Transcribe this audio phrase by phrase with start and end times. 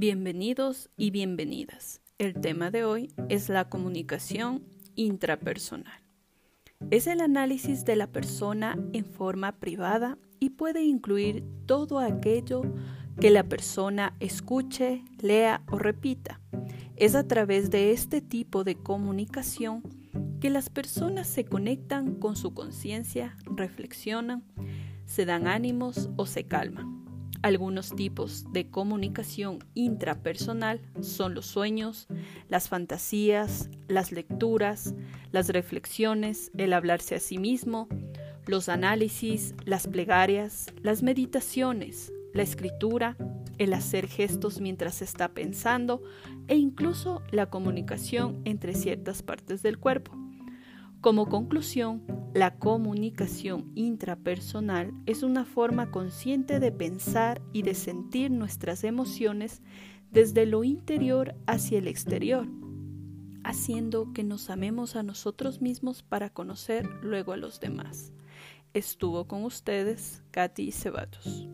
[0.00, 2.00] Bienvenidos y bienvenidas.
[2.18, 4.62] El tema de hoy es la comunicación
[4.94, 6.04] intrapersonal.
[6.92, 12.62] Es el análisis de la persona en forma privada y puede incluir todo aquello
[13.20, 16.40] que la persona escuche, lea o repita.
[16.94, 19.82] Es a través de este tipo de comunicación
[20.40, 24.44] que las personas se conectan con su conciencia, reflexionan,
[25.06, 27.07] se dan ánimos o se calman.
[27.42, 32.08] Algunos tipos de comunicación intrapersonal son los sueños,
[32.48, 34.94] las fantasías, las lecturas,
[35.30, 37.88] las reflexiones, el hablarse a sí mismo,
[38.46, 43.16] los análisis, las plegarias, las meditaciones, la escritura,
[43.58, 46.02] el hacer gestos mientras está pensando
[46.48, 50.12] e incluso la comunicación entre ciertas partes del cuerpo.
[51.00, 52.02] Como conclusión,
[52.38, 59.60] la comunicación intrapersonal es una forma consciente de pensar y de sentir nuestras emociones
[60.12, 62.46] desde lo interior hacia el exterior,
[63.42, 68.12] haciendo que nos amemos a nosotros mismos para conocer luego a los demás.
[68.72, 71.47] Estuvo con ustedes Katy Cebatos.